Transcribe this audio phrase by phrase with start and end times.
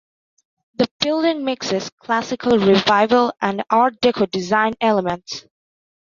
[0.79, 5.45] The building mixes Classical Revival and Art Deco design elements.